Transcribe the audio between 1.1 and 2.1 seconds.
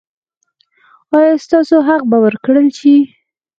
ایا ستاسو حق